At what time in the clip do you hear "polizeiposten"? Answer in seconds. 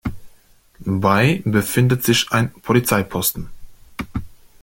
2.51-3.51